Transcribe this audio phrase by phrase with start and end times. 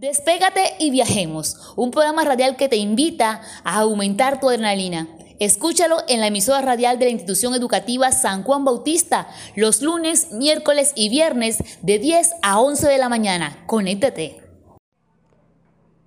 [0.00, 5.06] Despégate y viajemos, un programa radial que te invita a aumentar tu adrenalina.
[5.38, 9.26] Escúchalo en la emisora radial de la institución educativa San Juan Bautista
[9.56, 13.58] los lunes, miércoles y viernes de 10 a 11 de la mañana.
[13.66, 14.40] Conéctate.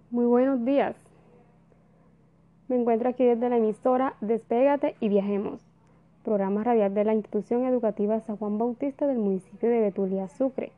[0.10, 0.96] Muy buenos días.
[2.70, 5.62] Me encuentro aquí desde la emisora Despégate y viajemos,
[6.24, 10.72] programa radial de la institución educativa San Juan Bautista del municipio de Betulia, Sucre.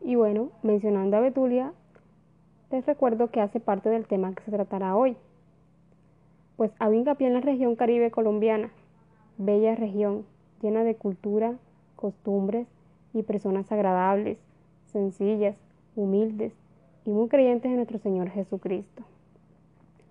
[0.00, 1.72] Y bueno, mencionando a Betulia,
[2.74, 5.16] les recuerdo que hace parte del tema que se tratará hoy,
[6.56, 8.70] pues hago hincapié en la región caribe colombiana,
[9.38, 10.24] bella región
[10.60, 11.54] llena de cultura,
[11.94, 12.66] costumbres
[13.12, 14.38] y personas agradables,
[14.92, 15.56] sencillas,
[15.94, 16.52] humildes
[17.04, 19.04] y muy creyentes en nuestro Señor Jesucristo.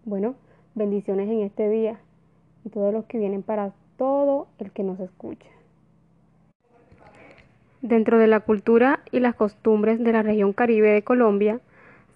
[0.05, 0.35] Bueno,
[0.73, 1.99] bendiciones en este día
[2.63, 5.49] y todos los que vienen para todo el que nos escucha.
[7.81, 11.59] Dentro de la cultura y las costumbres de la región caribe de Colombia,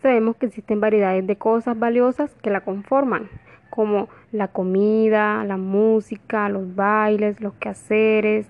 [0.08, 3.28] sabemos que existen variedades de cosas valiosas que la conforman,
[3.70, 8.48] como la comida, la música, los bailes, los quehaceres.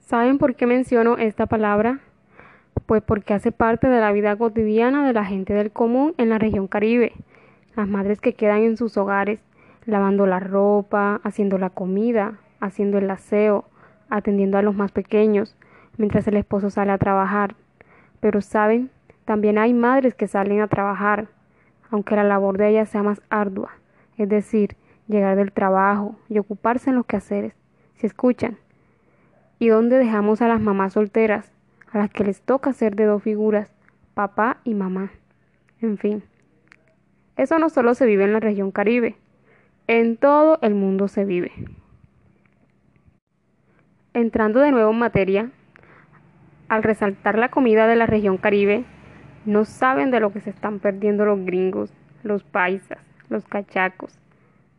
[0.00, 2.00] ¿Saben por qué menciono esta palabra?
[2.84, 6.38] Pues porque hace parte de la vida cotidiana de la gente del común en la
[6.38, 7.12] región caribe.
[7.74, 9.40] Las madres que quedan en sus hogares,
[9.86, 13.64] lavando la ropa, haciendo la comida, haciendo el aseo,
[14.10, 15.56] atendiendo a los más pequeños,
[15.96, 17.54] mientras el esposo sale a trabajar.
[18.20, 18.90] Pero saben,
[19.24, 21.28] también hay madres que salen a trabajar,
[21.90, 23.70] aunque la labor de ellas sea más ardua,
[24.18, 24.76] es decir,
[25.08, 27.54] llegar del trabajo y ocuparse en los quehaceres.
[27.96, 28.58] ¿Se escuchan?
[29.58, 31.52] ¿Y dónde dejamos a las mamás solteras,
[31.92, 33.72] a las que les toca ser de dos figuras,
[34.14, 35.10] papá y mamá?
[35.80, 36.22] En fin,
[37.36, 39.16] eso no solo se vive en la región caribe,
[39.86, 41.52] en todo el mundo se vive.
[44.12, 45.50] Entrando de nuevo en materia,
[46.68, 48.84] al resaltar la comida de la región caribe,
[49.44, 51.92] no saben de lo que se están perdiendo los gringos,
[52.22, 54.18] los paisas, los cachacos.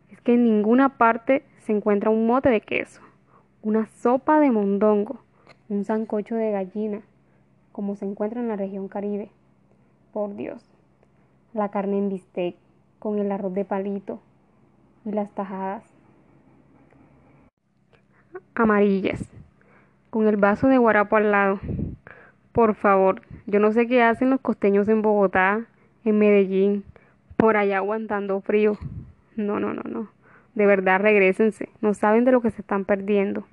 [0.09, 3.01] Es que en ninguna parte se encuentra un mote de queso,
[3.61, 5.19] una sopa de mondongo,
[5.69, 7.01] un sancocho de gallina,
[7.71, 9.29] como se encuentra en la región caribe.
[10.13, 10.63] Por Dios,
[11.53, 12.55] la carne en bistec,
[12.99, 14.19] con el arroz de palito
[15.05, 15.83] y las tajadas
[18.55, 19.21] amarillas,
[20.09, 21.59] con el vaso de guarapo al lado.
[22.55, 25.65] Por favor, yo no sé qué hacen los costeños en Bogotá,
[26.05, 26.85] en Medellín,
[27.35, 28.77] por allá aguantando frío.
[29.35, 30.07] No, no, no, no.
[30.53, 31.67] De verdad, regresense.
[31.81, 33.45] No saben de lo que se están perdiendo.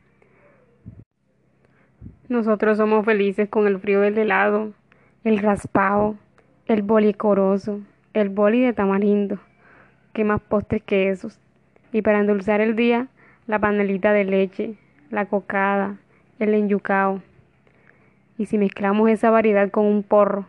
[2.28, 4.72] Nosotros somos felices con el frío del helado,
[5.24, 6.14] el raspado,
[6.66, 7.80] el boli coroso,
[8.14, 9.41] el boli de tamarindo.
[10.12, 11.41] ¿Qué más postres que esos?
[11.92, 13.08] Y para endulzar el día,
[13.48, 14.76] la panelita de leche,
[15.10, 15.96] la cocada,
[16.38, 17.20] el enyucao.
[18.38, 20.47] Y si mezclamos esa variedad con un porro,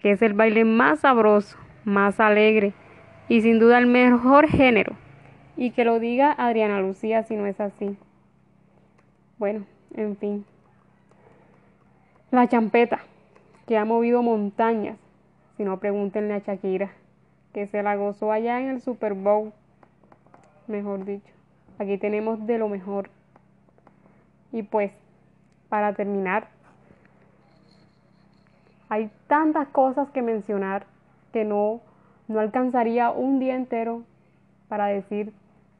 [0.00, 2.74] que es el baile más sabroso, más alegre
[3.28, 4.94] y sin duda el mejor género,
[5.56, 7.96] y que lo diga Adriana Lucía si no es así.
[9.38, 9.64] Bueno,
[9.94, 10.44] en fin.
[12.30, 13.00] La champeta,
[13.66, 14.98] que ha movido montañas,
[15.56, 16.90] si no pregúntenle a Shakira,
[17.52, 19.52] que se la gozó allá en el Super Bowl,
[20.66, 21.32] mejor dicho.
[21.78, 23.10] Aquí tenemos de lo mejor.
[24.52, 24.92] Y pues,
[25.68, 26.48] para terminar,
[28.94, 30.86] hay tantas cosas que mencionar
[31.32, 31.80] que no,
[32.28, 34.04] no alcanzaría un día entero
[34.68, 35.32] para decir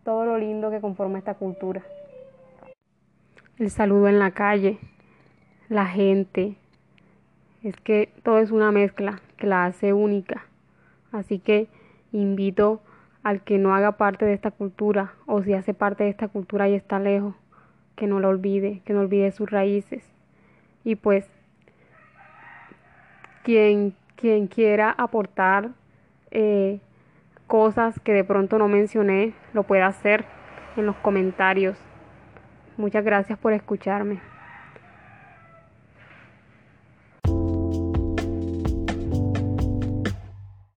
[0.03, 1.81] todo lo lindo que conforma esta cultura.
[3.57, 4.81] El saludo en la calle,
[5.69, 6.57] la gente,
[7.63, 10.47] es que todo es una mezcla que la hace única.
[11.13, 11.69] Así que
[12.11, 12.81] invito
[13.23, 16.69] al que no haga parte de esta cultura o si hace parte de esta cultura
[16.69, 17.37] y está lejos,
[17.95, 20.03] que no la olvide, que no olvide sus raíces.
[20.83, 21.31] Y pues
[23.45, 25.71] quien, quien quiera aportar
[26.33, 26.81] eh,
[27.47, 30.25] cosas que de pronto no mencioné, lo pueda hacer
[30.77, 31.79] en los comentarios.
[32.77, 34.34] Muchas gracias por escucharme.